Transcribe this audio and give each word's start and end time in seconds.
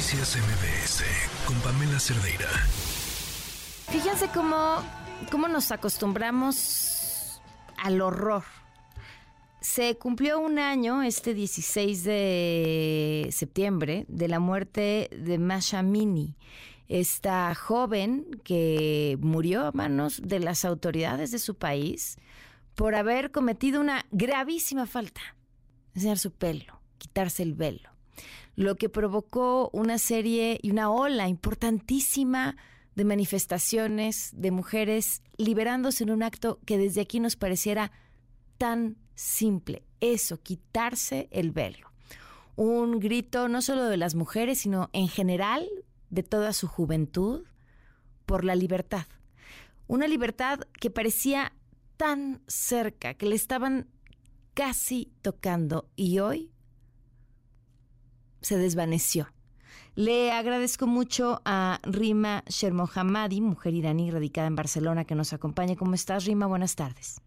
Noticias 0.00 0.34
MBS 0.34 1.04
con 1.44 1.60
Pamela 1.60 2.00
Cerdeira. 2.00 2.48
Fíjense 3.90 4.30
cómo, 4.32 4.82
cómo 5.30 5.46
nos 5.46 5.70
acostumbramos 5.72 7.42
al 7.76 8.00
horror. 8.00 8.44
Se 9.60 9.98
cumplió 9.98 10.40
un 10.40 10.58
año, 10.58 11.02
este 11.02 11.34
16 11.34 12.04
de 12.04 13.28
septiembre, 13.30 14.06
de 14.08 14.28
la 14.28 14.40
muerte 14.40 15.10
de 15.12 15.36
Masha 15.36 15.82
Mini, 15.82 16.34
esta 16.88 17.54
joven 17.54 18.40
que 18.42 19.18
murió 19.20 19.66
a 19.66 19.72
manos 19.72 20.22
de 20.24 20.40
las 20.40 20.64
autoridades 20.64 21.30
de 21.30 21.38
su 21.38 21.56
país 21.56 22.16
por 22.74 22.94
haber 22.94 23.32
cometido 23.32 23.82
una 23.82 24.06
gravísima 24.12 24.86
falta, 24.86 25.20
enseñar 25.94 26.18
su 26.18 26.32
pelo, 26.32 26.80
quitarse 26.96 27.42
el 27.42 27.52
velo, 27.52 27.90
lo 28.56 28.76
que 28.76 28.88
provocó 28.88 29.70
una 29.72 29.98
serie 29.98 30.58
y 30.62 30.70
una 30.70 30.90
ola 30.90 31.28
importantísima 31.28 32.56
de 32.94 33.04
manifestaciones 33.04 34.30
de 34.34 34.50
mujeres 34.50 35.22
liberándose 35.36 36.04
en 36.04 36.10
un 36.10 36.22
acto 36.22 36.58
que 36.66 36.78
desde 36.78 37.00
aquí 37.00 37.20
nos 37.20 37.36
pareciera 37.36 37.92
tan 38.58 38.96
simple, 39.14 39.82
eso, 40.00 40.38
quitarse 40.42 41.28
el 41.30 41.50
velo. 41.50 41.90
Un 42.56 43.00
grito 43.00 43.48
no 43.48 43.62
solo 43.62 43.84
de 43.84 43.96
las 43.96 44.14
mujeres, 44.14 44.58
sino 44.58 44.90
en 44.92 45.08
general 45.08 45.66
de 46.10 46.22
toda 46.22 46.52
su 46.52 46.68
juventud 46.68 47.44
por 48.26 48.44
la 48.44 48.54
libertad. 48.54 49.06
Una 49.86 50.06
libertad 50.06 50.60
que 50.78 50.90
parecía 50.90 51.52
tan 51.96 52.42
cerca, 52.46 53.14
que 53.14 53.26
le 53.26 53.34
estaban 53.34 53.88
casi 54.54 55.12
tocando 55.22 55.88
y 55.96 56.18
hoy 56.18 56.50
se 58.40 58.56
desvaneció. 58.58 59.26
Le 59.96 60.30
agradezco 60.30 60.86
mucho 60.86 61.40
a 61.44 61.78
Rima 61.82 62.42
Shermohamadi, 62.46 63.40
mujer 63.40 63.74
iraní 63.74 64.10
radicada 64.10 64.46
en 64.46 64.56
Barcelona, 64.56 65.04
que 65.04 65.14
nos 65.14 65.32
acompaña. 65.32 65.76
¿Cómo 65.76 65.94
estás, 65.94 66.26
Rima? 66.26 66.46
Buenas 66.46 66.76
tardes. 66.76 67.20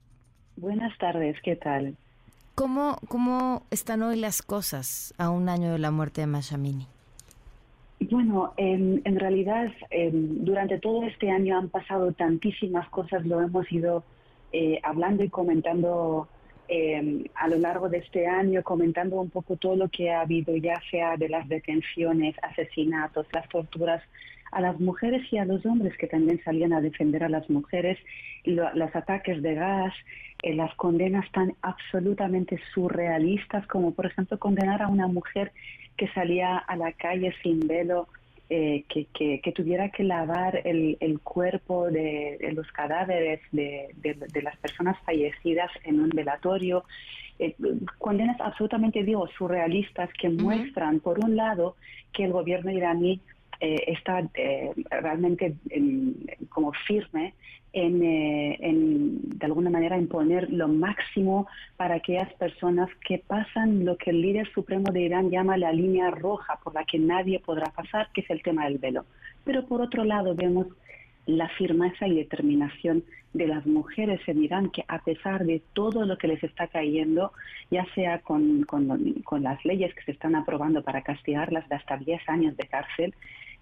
Buenas 0.55 0.97
tardes, 0.97 1.35
¿qué 1.43 1.55
tal? 1.55 1.97
¿Cómo, 2.55 2.97
cómo 3.07 3.63
están 3.71 4.03
hoy 4.03 4.17
las 4.17 4.41
cosas 4.41 5.13
a 5.17 5.29
un 5.29 5.49
año 5.49 5.71
de 5.71 5.79
la 5.79 5.91
muerte 5.91 6.21
de 6.21 6.27
Mashamini? 6.27 6.87
Bueno, 8.11 8.53
en, 8.57 9.01
en 9.05 9.19
realidad 9.19 9.71
durante 10.11 10.79
todo 10.79 11.03
este 11.03 11.31
año 11.31 11.57
han 11.57 11.69
pasado 11.69 12.11
tantísimas 12.11 12.87
cosas, 12.89 13.25
lo 13.25 13.41
hemos 13.41 13.71
ido 13.71 14.03
eh, 14.51 14.79
hablando 14.83 15.23
y 15.23 15.29
comentando 15.29 16.27
eh, 16.67 17.25
a 17.35 17.47
lo 17.47 17.57
largo 17.57 17.89
de 17.89 17.97
este 17.99 18.27
año 18.27 18.63
comentando 18.63 19.19
un 19.19 19.29
poco 19.29 19.55
todo 19.57 19.75
lo 19.75 19.89
que 19.89 20.11
ha 20.11 20.21
habido, 20.21 20.55
ya 20.55 20.81
sea 20.89 21.17
de 21.17 21.29
las 21.29 21.47
detenciones, 21.47 22.35
asesinatos, 22.41 23.27
las 23.33 23.47
torturas 23.49 24.01
a 24.51 24.61
las 24.61 24.79
mujeres 24.79 25.21
y 25.31 25.37
a 25.37 25.45
los 25.45 25.65
hombres 25.65 25.97
que 25.97 26.07
también 26.07 26.41
salían 26.43 26.73
a 26.73 26.81
defender 26.81 27.23
a 27.23 27.29
las 27.29 27.49
mujeres, 27.49 27.97
los 28.43 28.95
ataques 28.95 29.41
de 29.41 29.55
gas, 29.55 29.93
eh, 30.43 30.53
las 30.53 30.73
condenas 30.75 31.29
tan 31.31 31.55
absolutamente 31.61 32.59
surrealistas 32.73 33.65
como 33.67 33.93
por 33.93 34.05
ejemplo 34.05 34.37
condenar 34.37 34.81
a 34.81 34.89
una 34.89 35.07
mujer 35.07 35.51
que 35.97 36.07
salía 36.09 36.57
a 36.57 36.75
la 36.75 36.91
calle 36.91 37.33
sin 37.41 37.67
velo 37.67 38.07
eh, 38.55 38.85
que, 38.87 39.07
que, 39.41 39.51
tuviera 39.51 39.89
que 39.89 40.03
lavar 40.03 40.61
el, 40.63 40.95
el 40.99 41.19
cuerpo 41.21 41.89
de, 41.89 42.37
los 42.53 42.71
cadáveres 42.71 43.41
de, 43.51 43.89
de, 43.95 44.41
las 44.43 44.55
personas 44.57 44.95
fallecidas 45.03 45.71
en 45.83 45.99
un 45.99 46.09
velatorio. 46.09 46.83
Eh, 47.39 47.55
condenas 47.97 48.39
absolutamente, 48.39 49.03
digo, 49.03 49.27
surrealistas 49.39 50.11
que 50.13 50.29
muestran, 50.29 50.99
por 50.99 51.17
un 51.25 51.35
lado, 51.35 51.77
que 52.11 52.25
el 52.25 52.31
gobierno 52.31 52.69
iraní 52.69 53.19
eh, 53.59 53.85
está 53.87 54.21
eh, 54.35 54.69
realmente 55.01 55.55
como 56.49 56.73
firme 56.85 57.33
en, 57.71 58.03
manera, 60.03 60.13
imponer 60.13 60.51
lo 60.51 60.67
máximo 60.67 61.47
para 61.77 61.95
aquellas 61.95 62.31
personas 62.33 62.89
que 63.05 63.19
pasan 63.19 63.85
lo 63.85 63.97
que 63.97 64.11
el 64.11 64.21
líder 64.21 64.47
supremo 64.53 64.91
de 64.91 65.01
Irán 65.01 65.29
llama 65.29 65.57
la 65.57 65.71
línea 65.71 66.11
roja 66.11 66.59
por 66.63 66.73
la 66.73 66.83
que 66.85 66.99
nadie 66.99 67.39
podrá 67.39 67.71
pasar, 67.71 68.09
que 68.13 68.21
es 68.21 68.29
el 68.29 68.41
tema 68.41 68.65
del 68.65 68.77
velo. 68.77 69.05
Pero 69.43 69.65
por 69.65 69.81
otro 69.81 70.03
lado 70.03 70.35
vemos 70.35 70.67
la 71.25 71.47
firmeza 71.49 72.07
y 72.07 72.15
determinación 72.15 73.03
de 73.33 73.47
las 73.47 73.65
mujeres 73.65 74.19
en 74.27 74.43
Irán 74.43 74.69
que 74.69 74.83
a 74.87 74.99
pesar 74.99 75.45
de 75.45 75.61
todo 75.73 76.05
lo 76.05 76.17
que 76.17 76.27
les 76.27 76.43
está 76.43 76.67
cayendo, 76.67 77.31
ya 77.71 77.85
sea 77.95 78.19
con, 78.19 78.63
con 78.63 79.43
las 79.43 79.63
leyes 79.65 79.93
que 79.95 80.03
se 80.03 80.11
están 80.11 80.35
aprobando 80.35 80.83
para 80.83 81.01
castigarlas 81.01 81.67
de 81.69 81.75
hasta 81.75 81.97
10 81.97 82.29
años 82.29 82.57
de 82.57 82.67
cárcel, 82.67 83.13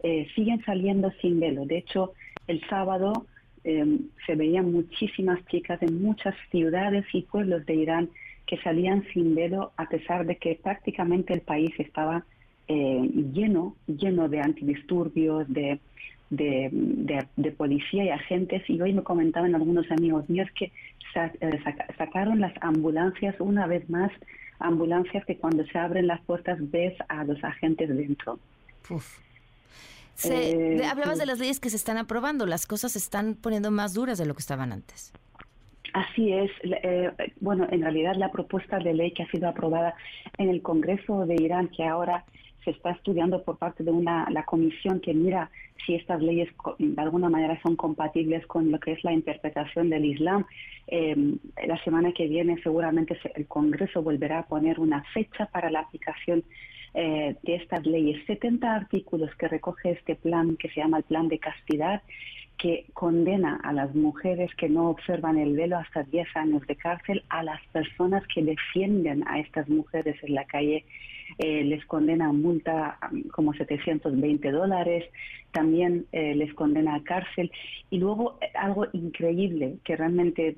eh, 0.04 0.28
siguen 0.36 0.64
saliendo 0.66 1.12
sin 1.22 1.40
velo. 1.40 1.66
De 1.66 1.78
hecho, 1.78 2.14
el 2.48 2.62
sábado 2.68 3.28
eh, 3.64 4.00
se 4.26 4.36
veían 4.36 4.72
muchísimas 4.72 5.46
chicas 5.46 5.82
en 5.82 6.02
muchas 6.02 6.36
ciudades 6.50 7.06
y 7.14 7.22
pueblos 7.22 7.66
de 7.66 7.76
Irán 7.76 8.10
que 8.48 8.58
salían 8.58 9.06
sin 9.14 9.36
velo 9.36 9.72
a 9.78 9.88
pesar 9.88 10.26
de 10.26 10.36
que 10.36 10.60
prácticamente 10.62 11.34
el 11.34 11.42
país 11.42 11.72
estaba 11.78 12.26
eh, 12.68 13.10
lleno, 13.34 13.76
lleno 13.88 14.30
de 14.30 14.40
antidisturbios, 14.42 15.48
de, 15.48 15.80
de, 16.30 17.52
policía 17.58 18.06
y 18.06 18.10
agentes. 18.10 18.68
Y 18.70 18.82
hoy 18.82 18.94
me 18.94 19.04
comentaban 19.04 19.54
algunos 19.56 19.90
amigos 19.92 20.30
míos 20.30 20.48
que 20.56 20.72
sacaron 21.98 22.40
las 22.40 22.54
ambulancias 22.62 23.36
una 23.40 23.68
vez 23.68 23.90
más, 23.90 24.12
ambulancias 24.60 25.26
que 25.26 25.38
cuando 25.38 25.66
se 25.66 25.78
abren 25.78 26.08
las 26.08 26.22
puertas 26.22 26.58
ves 26.72 26.94
a 27.10 27.24
los 27.24 27.44
agentes 27.44 27.90
dentro. 27.90 28.40
Se, 30.22 30.78
eh, 30.78 30.86
hablabas 30.86 31.18
de 31.18 31.26
las 31.26 31.40
leyes 31.40 31.60
que 31.60 31.70
se 31.70 31.76
están 31.76 31.98
aprobando, 31.98 32.46
las 32.46 32.68
cosas 32.68 32.94
se 32.94 33.00
están 33.00 33.36
poniendo 33.36 33.72
más 33.72 33.94
duras 33.94 34.18
de 34.18 34.26
lo 34.26 34.34
que 34.34 34.42
estaban 34.42 34.72
antes. 34.72 35.14
Así 35.94 36.32
es. 36.32 36.52
Eh, 36.64 37.12
bueno, 37.40 37.68
en 37.70 37.82
realidad 37.82 38.16
la 38.16 38.32
propuesta 38.32 38.80
de 38.80 38.94
ley 38.94 39.12
que 39.12 39.24
ha 39.24 39.32
sido 39.32 39.50
aprobada 39.50 39.96
en 40.38 40.50
el 40.50 40.62
Congreso 40.62 41.26
de 41.26 41.36
Irán, 41.36 41.68
que 41.70 41.84
ahora 41.84 42.24
se 42.64 42.72
está 42.72 42.92
estudiando 42.92 43.44
por 43.44 43.58
parte 43.58 43.84
de 43.84 43.92
una 43.92 44.30
la 44.30 44.46
comisión 44.46 45.00
que 45.00 45.14
mira 45.14 45.50
si 45.86 45.96
estas 45.96 46.22
leyes 46.22 46.48
de 46.78 47.02
alguna 47.02 47.30
manera 47.30 47.60
son 47.64 47.76
compatibles 47.76 48.46
con 48.46 48.72
lo 48.72 48.80
que 48.80 48.92
es 48.92 49.04
la 49.04 49.14
interpretación 49.14 49.90
del 49.90 50.06
Islam. 50.06 50.46
Eh, 50.88 51.16
la 51.68 51.84
semana 51.84 52.12
que 52.14 52.28
viene 52.28 52.62
seguramente 52.62 53.18
el 53.36 53.48
Congreso 53.48 54.04
volverá 54.04 54.40
a 54.40 54.48
poner 54.48 54.80
una 54.80 55.04
fecha 55.14 55.48
para 55.48 55.72
la 55.72 55.80
aplicación 55.82 56.44
eh, 56.94 57.36
de 57.44 57.56
estas 57.56 57.86
leyes. 57.86 58.26
70 58.26 58.76
artículos 58.76 59.34
que 59.36 59.48
recoge 59.48 59.92
este 59.92 60.16
plan 60.16 60.58
que 60.58 60.70
se 60.70 60.82
llama 60.82 60.98
el 60.98 61.04
Plan 61.04 61.28
de 61.28 61.40
Castidad 61.40 62.02
que 62.58 62.86
condena 62.94 63.60
a 63.64 63.74
las 63.74 63.96
mujeres 63.96 64.54
que 64.56 64.70
no 64.70 64.92
observan 64.92 65.40
el 65.40 65.56
velo 65.56 65.78
hasta 65.78 66.04
10 66.04 66.28
años 66.36 66.68
de 66.68 66.76
cárcel, 66.76 67.24
a 67.30 67.42
las 67.42 67.60
personas 67.68 68.24
que 68.28 68.44
defienden 68.44 69.28
a 69.28 69.40
estas 69.40 69.68
mujeres 69.68 70.16
en 70.22 70.36
la 70.36 70.46
calle 70.46 70.86
eh, 71.40 71.64
les 71.64 71.84
condena 71.86 72.28
a 72.28 72.34
multa 72.34 73.00
como 73.32 73.54
720 73.54 74.52
dólares, 74.52 75.06
también 75.52 76.06
eh, 76.12 76.36
les 76.36 76.54
condena 76.54 76.96
a 76.96 77.04
cárcel. 77.04 77.52
Y 77.90 77.98
luego 77.98 78.38
algo 78.54 78.86
increíble 78.94 79.78
que 79.84 79.96
realmente 79.96 80.56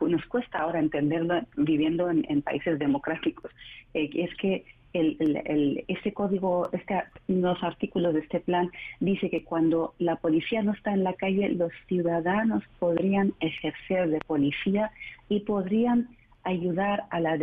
nos 0.00 0.24
cuesta 0.26 0.58
ahora 0.58 0.80
entenderlo 0.80 1.42
viviendo 1.56 2.10
en, 2.10 2.42
países 2.42 2.78
democráticos, 2.78 3.50
es 3.94 4.34
que 4.36 4.64
el, 5.00 5.84
este 5.88 6.12
código, 6.12 6.68
este, 6.72 7.02
los 7.28 7.62
artículos 7.62 8.14
de 8.14 8.20
este 8.20 8.40
plan 8.40 8.70
dice 9.00 9.30
que 9.30 9.44
cuando 9.44 9.94
la 9.98 10.16
policía 10.16 10.62
no 10.62 10.72
está 10.72 10.92
en 10.92 11.04
la 11.04 11.14
calle, 11.14 11.48
los 11.50 11.72
ciudadanos 11.88 12.62
podrían 12.78 13.32
ejercer 13.40 14.08
de 14.10 14.20
policía 14.20 14.90
y 15.28 15.40
podrían 15.40 16.08
ayudar 16.44 17.04
a 17.10 17.20
la 17.20 17.38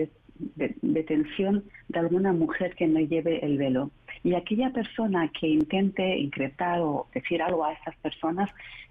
detención 0.82 1.64
de 1.90 2.00
alguna 2.00 2.34
mujer 2.34 2.76
que 2.76 2.88
no 2.88 3.00
lleve 3.00 3.46
el 3.46 3.58
velo. 3.58 3.92
Y 4.24 4.36
aquella 4.36 4.70
persona 4.72 5.30
que 5.38 5.48
intente 5.48 6.18
incretar 6.18 6.80
o 6.80 7.08
decir 7.14 7.42
algo 7.42 7.66
a 7.66 7.74
estas 7.74 7.96
personas, 7.98 8.50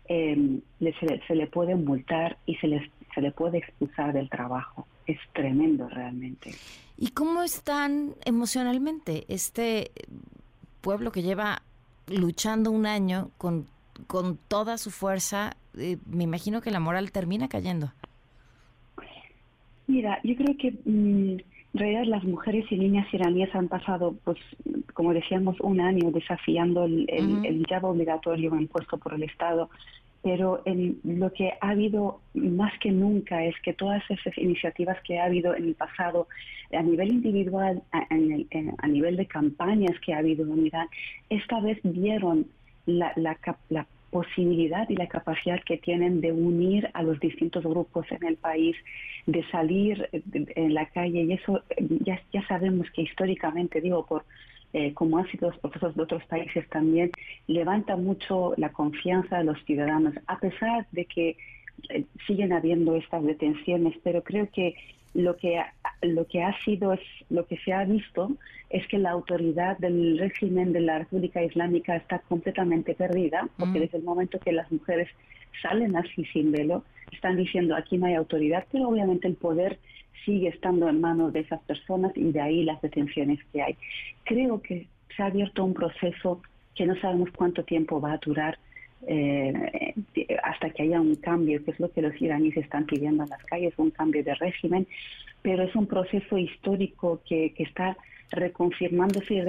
eh, 0.08 0.60
se, 1.26 1.34
le 1.34 1.46
puede 1.46 1.74
multar 1.74 2.36
y 2.44 2.56
se, 2.56 2.66
les, 2.66 2.82
se 3.14 3.20
le 3.20 3.30
puede 3.30 3.58
expulsar 3.58 4.12
del 4.12 4.28
trabajo. 4.28 4.86
Es 5.06 5.18
tremendo 5.32 5.88
realmente. 5.88 6.52
¿Y 6.96 7.08
cómo 7.08 7.42
están 7.42 8.14
emocionalmente 8.24 9.24
este 9.28 9.90
pueblo 10.80 11.10
que 11.10 11.22
lleva 11.22 11.62
luchando 12.06 12.70
un 12.70 12.86
año 12.86 13.30
con, 13.38 13.66
con 14.06 14.38
toda 14.48 14.78
su 14.78 14.90
fuerza? 14.90 15.56
Eh, 15.76 15.96
me 16.06 16.24
imagino 16.24 16.60
que 16.60 16.70
la 16.70 16.80
moral 16.80 17.10
termina 17.12 17.48
cayendo. 17.48 17.92
Mira, 19.86 20.20
yo 20.22 20.36
creo 20.36 20.56
que 20.56 20.70
mm, 20.84 21.38
en 21.74 21.78
realidad 21.80 22.04
las 22.04 22.24
mujeres 22.24 22.64
y 22.70 22.76
niñas 22.76 23.12
iraníes 23.12 23.54
han 23.54 23.68
pasado, 23.68 24.14
pues, 24.24 24.38
como 24.94 25.14
decíamos, 25.14 25.58
un 25.60 25.80
año 25.80 26.10
desafiando 26.10 26.84
el, 26.84 27.06
el, 27.08 27.66
obligatorio 27.82 28.54
impuesto 28.54 28.98
por 28.98 29.14
el 29.14 29.22
Estado 29.22 29.70
pero 30.22 30.62
en 30.64 31.00
lo 31.02 31.32
que 31.32 31.52
ha 31.60 31.70
habido 31.70 32.20
más 32.34 32.72
que 32.78 32.92
nunca 32.92 33.44
es 33.44 33.54
que 33.62 33.72
todas 33.72 34.02
esas 34.08 34.36
iniciativas 34.38 34.96
que 35.02 35.18
ha 35.18 35.24
habido 35.24 35.54
en 35.54 35.64
el 35.64 35.74
pasado, 35.74 36.28
a 36.72 36.82
nivel 36.82 37.12
individual, 37.12 37.82
a, 37.90 38.86
nivel 38.86 39.16
de 39.16 39.26
campañas 39.26 39.98
que 40.00 40.14
ha 40.14 40.18
habido 40.18 40.44
en 40.44 40.66
Irán, 40.66 40.88
esta 41.28 41.60
vez 41.60 41.78
vieron 41.82 42.46
la, 42.86 43.14
posibilidad 44.10 44.88
y 44.90 44.96
la 44.96 45.08
capacidad 45.08 45.58
que 45.64 45.78
tienen 45.78 46.20
de 46.20 46.32
unir 46.32 46.88
a 46.92 47.02
los 47.02 47.18
distintos 47.18 47.64
grupos 47.64 48.06
en 48.12 48.22
el 48.24 48.36
país, 48.36 48.76
de 49.26 49.42
salir 49.50 50.06
en 50.12 50.74
la 50.74 50.86
calle. 50.86 51.22
Y 51.22 51.32
eso 51.32 51.62
ya, 51.78 52.20
ya 52.30 52.46
sabemos 52.46 52.90
que 52.90 53.02
históricamente, 53.02 53.80
digo, 53.80 54.04
por 54.04 54.24
eh, 54.72 54.94
como 54.94 55.18
han 55.18 55.26
sido 55.28 55.50
los 55.50 55.58
procesos 55.58 55.94
de 55.94 56.02
otros 56.02 56.24
países 56.24 56.68
también, 56.68 57.10
levanta 57.46 57.96
mucho 57.96 58.54
la 58.56 58.70
confianza 58.70 59.38
de 59.38 59.44
los 59.44 59.62
ciudadanos, 59.64 60.14
a 60.26 60.38
pesar 60.38 60.86
de 60.92 61.04
que 61.04 61.36
eh, 61.90 62.04
siguen 62.26 62.52
habiendo 62.52 62.96
estas 62.96 63.22
detenciones, 63.24 63.94
pero 64.02 64.22
creo 64.22 64.48
que 64.50 64.74
lo 65.14 65.36
que 65.36 65.62
lo 66.02 66.26
que 66.26 66.42
ha 66.42 66.56
sido 66.64 66.92
es 66.92 67.00
lo 67.30 67.46
que 67.46 67.56
se 67.58 67.72
ha 67.72 67.84
visto 67.84 68.32
es 68.70 68.86
que 68.88 68.98
la 68.98 69.10
autoridad 69.10 69.78
del 69.78 70.18
régimen 70.18 70.72
de 70.72 70.80
la 70.80 70.98
República 70.98 71.42
Islámica 71.42 71.96
está 71.96 72.18
completamente 72.20 72.94
perdida 72.94 73.48
porque 73.58 73.78
mm. 73.78 73.82
desde 73.82 73.98
el 73.98 74.04
momento 74.04 74.38
que 74.40 74.52
las 74.52 74.70
mujeres 74.70 75.08
salen 75.62 75.96
así 75.96 76.24
sin 76.32 76.52
velo 76.52 76.84
están 77.12 77.36
diciendo 77.36 77.76
aquí 77.76 77.98
no 77.98 78.06
hay 78.06 78.14
autoridad 78.14 78.66
pero 78.70 78.88
obviamente 78.88 79.28
el 79.28 79.34
poder 79.34 79.78
sigue 80.24 80.48
estando 80.48 80.88
en 80.88 81.00
manos 81.00 81.32
de 81.32 81.40
esas 81.40 81.60
personas 81.62 82.12
y 82.16 82.32
de 82.32 82.40
ahí 82.40 82.64
las 82.64 82.80
detenciones 82.82 83.38
que 83.52 83.62
hay 83.62 83.76
creo 84.24 84.60
que 84.60 84.86
se 85.16 85.22
ha 85.22 85.26
abierto 85.26 85.64
un 85.64 85.74
proceso 85.74 86.42
que 86.74 86.86
no 86.86 86.96
sabemos 86.96 87.30
cuánto 87.36 87.64
tiempo 87.64 88.00
va 88.00 88.14
a 88.14 88.18
durar 88.18 88.58
eh, 89.06 89.94
hasta 90.44 90.70
que 90.70 90.84
haya 90.84 91.00
un 91.00 91.16
cambio, 91.16 91.62
que 91.64 91.72
es 91.72 91.80
lo 91.80 91.90
que 91.90 92.02
los 92.02 92.20
iraníes 92.20 92.56
están 92.56 92.86
pidiendo 92.86 93.24
en 93.24 93.30
las 93.30 93.44
calles, 93.44 93.74
un 93.76 93.90
cambio 93.90 94.22
de 94.22 94.34
régimen, 94.36 94.86
pero 95.42 95.64
es 95.64 95.74
un 95.74 95.86
proceso 95.86 96.38
histórico 96.38 97.20
que, 97.26 97.52
que 97.54 97.64
está 97.64 97.96
reconfirmándose 98.32 99.34
y 99.34 99.42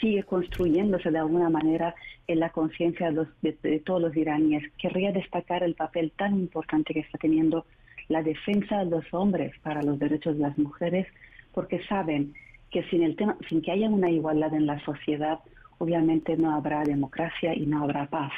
sigue 0.00 0.22
construyéndose 0.24 1.10
de 1.10 1.18
alguna 1.18 1.48
manera 1.48 1.94
en 2.26 2.40
la 2.40 2.50
conciencia 2.50 3.12
de, 3.12 3.56
de, 3.62 3.78
todos 3.80 4.02
los 4.02 4.16
iraníes. 4.16 4.64
Querría 4.76 5.12
destacar 5.12 5.62
el 5.62 5.74
papel 5.74 6.12
tan 6.16 6.34
importante 6.34 6.92
que 6.92 7.00
está 7.00 7.18
teniendo 7.18 7.64
la 8.08 8.22
defensa 8.22 8.78
de 8.78 8.90
los 8.90 9.04
hombres 9.12 9.52
para 9.62 9.82
los 9.82 9.98
derechos 9.98 10.36
de 10.36 10.42
las 10.42 10.58
mujeres, 10.58 11.06
porque 11.52 11.80
saben 11.84 12.34
que 12.70 12.82
sin, 12.84 13.02
el 13.02 13.16
tema, 13.16 13.36
sin 13.48 13.62
que 13.62 13.70
haya 13.70 13.88
una 13.88 14.10
igualdad 14.10 14.52
en 14.54 14.66
la 14.66 14.80
sociedad, 14.84 15.38
obviamente 15.78 16.36
no 16.36 16.54
habrá 16.54 16.82
democracia 16.82 17.54
y 17.54 17.66
no 17.66 17.84
habrá 17.84 18.06
paz. 18.06 18.32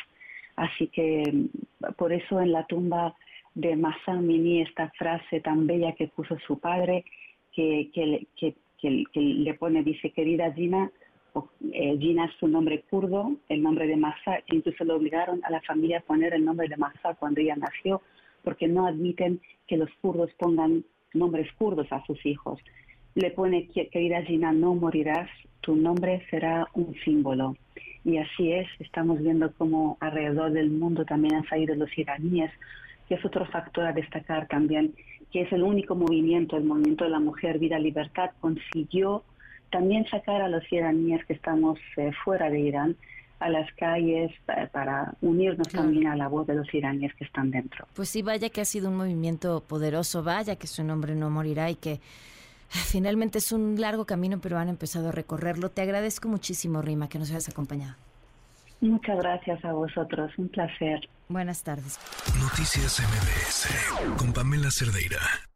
Así 0.56 0.88
que 0.88 1.24
mm, 1.32 1.94
por 1.96 2.12
eso 2.12 2.40
en 2.40 2.52
la 2.52 2.66
tumba 2.66 3.14
de 3.54 3.76
Massa 3.76 4.14
Mini 4.14 4.62
esta 4.62 4.90
frase 4.98 5.40
tan 5.40 5.66
bella 5.66 5.92
que 5.92 6.08
puso 6.08 6.38
su 6.46 6.58
padre, 6.58 7.04
que, 7.52 7.90
que, 7.92 8.26
le 9.14 9.54
pone, 9.54 9.82
dice, 9.82 10.10
querida 10.10 10.52
Gina, 10.52 10.90
eh, 11.72 11.96
Gina 11.98 12.24
es 12.26 12.32
su 12.40 12.48
nombre 12.48 12.82
kurdo, 12.90 13.36
el 13.48 13.62
nombre 13.62 13.86
de 13.86 13.96
Massa, 13.96 14.40
incluso 14.48 14.84
le 14.84 14.92
obligaron 14.92 15.40
a 15.44 15.50
la 15.50 15.60
familia 15.60 15.98
a 15.98 16.02
poner 16.02 16.34
el 16.34 16.44
nombre 16.44 16.68
de 16.68 16.76
Massa 16.76 17.14
cuando 17.14 17.40
ella 17.40 17.56
nació, 17.56 18.02
porque 18.42 18.68
no 18.68 18.86
admiten 18.86 19.40
que 19.66 19.76
los 19.76 19.90
kurdos 20.00 20.30
pongan 20.38 20.84
nombres 21.14 21.52
kurdos 21.58 21.86
a 21.92 22.04
sus 22.06 22.24
hijos 22.26 22.58
le 23.14 23.30
pone, 23.30 23.68
querida 23.68 24.22
Gina, 24.22 24.52
no 24.52 24.74
morirás, 24.74 25.28
tu 25.60 25.76
nombre 25.76 26.24
será 26.30 26.66
un 26.74 26.94
símbolo. 27.04 27.56
Y 28.04 28.16
así 28.16 28.52
es, 28.52 28.66
estamos 28.80 29.20
viendo 29.20 29.52
cómo 29.54 29.96
alrededor 30.00 30.52
del 30.52 30.70
mundo 30.70 31.04
también 31.04 31.36
han 31.36 31.48
salido 31.48 31.74
los 31.74 31.96
iraníes, 31.96 32.50
que 33.12 33.18
es 33.18 33.24
otro 33.26 33.44
factor 33.44 33.84
a 33.84 33.92
destacar 33.92 34.48
también, 34.48 34.94
que 35.30 35.42
es 35.42 35.52
el 35.52 35.62
único 35.62 35.94
movimiento, 35.94 36.56
el 36.56 36.64
movimiento 36.64 37.04
de 37.04 37.10
la 37.10 37.20
mujer, 37.20 37.58
vida, 37.58 37.78
libertad, 37.78 38.30
consiguió 38.40 39.22
también 39.70 40.06
sacar 40.06 40.40
a 40.40 40.48
los 40.48 40.62
iraníes 40.72 41.22
que 41.26 41.34
estamos 41.34 41.78
eh, 41.98 42.10
fuera 42.24 42.48
de 42.48 42.60
Irán 42.60 42.96
a 43.38 43.50
las 43.50 43.70
calles 43.74 44.32
para, 44.72 45.12
unirnos 45.20 45.68
también 45.68 46.06
a 46.06 46.16
la 46.16 46.28
voz 46.28 46.46
de 46.46 46.54
los 46.54 46.72
iraníes 46.72 47.12
que 47.16 47.24
están 47.24 47.50
dentro. 47.50 47.86
Pues 47.92 48.08
sí, 48.08 48.22
vaya 48.22 48.48
que 48.48 48.62
ha 48.62 48.64
sido 48.64 48.88
un 48.88 48.96
movimiento 48.96 49.60
poderoso, 49.60 50.22
vaya 50.22 50.56
que 50.56 50.66
su 50.66 50.82
nombre 50.82 51.14
no 51.14 51.28
morirá 51.28 51.68
y 51.68 51.74
que 51.74 52.00
Finalmente 52.90 53.36
es 53.36 53.52
un 53.52 53.78
largo 53.78 54.06
camino, 54.06 54.38
pero 54.40 54.56
han 54.56 54.70
empezado 54.70 55.10
a 55.10 55.12
recorrerlo. 55.12 55.68
Te 55.68 55.82
agradezco 55.82 56.30
muchísimo, 56.30 56.80
Rima, 56.80 57.10
que 57.10 57.18
nos 57.18 57.30
hayas 57.30 57.50
acompañado. 57.50 57.94
Muchas 58.80 59.18
gracias 59.18 59.62
a 59.66 59.74
vosotros, 59.74 60.32
un 60.38 60.48
placer. 60.48 61.06
Buenas 61.32 61.62
tardes. 61.62 61.98
Noticias 62.38 63.00
MBS 63.00 64.16
con 64.18 64.32
Pamela 64.34 64.70
Cerdeira. 64.70 65.51